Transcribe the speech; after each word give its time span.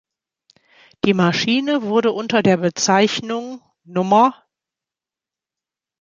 Die 1.05 1.13
Maschine 1.13 1.83
wurde 1.83 2.11
unter 2.11 2.41
der 2.41 2.57
Bezeichnung 2.57 3.61
"No. 3.83 4.33